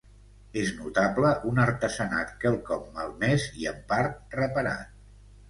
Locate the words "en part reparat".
3.75-4.99